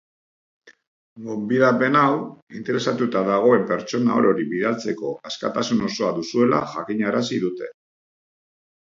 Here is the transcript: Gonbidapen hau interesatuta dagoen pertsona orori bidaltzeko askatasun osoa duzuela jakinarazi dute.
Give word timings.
Gonbidapen 1.25 1.97
hau 1.99 2.15
interesatuta 2.61 3.23
dagoen 3.29 3.69
pertsona 3.73 4.17
orori 4.23 4.49
bidaltzeko 4.57 5.15
askatasun 5.33 5.87
osoa 5.93 6.13
duzuela 6.21 6.67
jakinarazi 6.77 7.45
dute. 7.49 7.75